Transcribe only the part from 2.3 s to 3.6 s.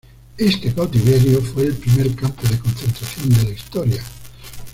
de concentración de la